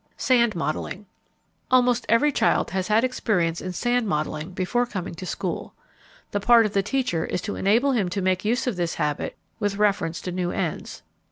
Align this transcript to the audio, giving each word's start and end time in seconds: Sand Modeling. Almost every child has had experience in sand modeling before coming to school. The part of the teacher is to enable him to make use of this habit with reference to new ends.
Sand 0.17 0.55
Modeling. 0.55 1.05
Almost 1.69 2.07
every 2.09 2.31
child 2.31 2.71
has 2.71 2.87
had 2.87 3.03
experience 3.03 3.61
in 3.61 3.71
sand 3.71 4.07
modeling 4.07 4.49
before 4.49 4.87
coming 4.87 5.13
to 5.13 5.27
school. 5.27 5.75
The 6.31 6.39
part 6.39 6.65
of 6.65 6.73
the 6.73 6.81
teacher 6.81 7.23
is 7.23 7.39
to 7.43 7.55
enable 7.55 7.91
him 7.91 8.09
to 8.09 8.19
make 8.19 8.43
use 8.43 8.65
of 8.65 8.77
this 8.77 8.95
habit 8.95 9.37
with 9.59 9.77
reference 9.77 10.19
to 10.21 10.31
new 10.31 10.49
ends. 10.49 11.03